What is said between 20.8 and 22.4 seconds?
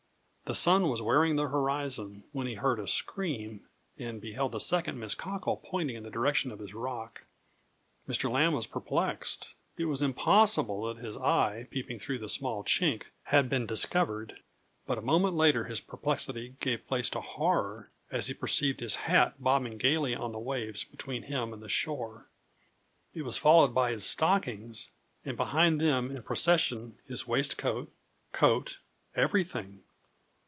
between him and the shore.